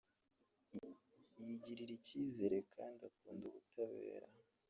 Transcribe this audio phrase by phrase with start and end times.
[1.39, 4.27] yigirira icyizere kandi akunda ubutabera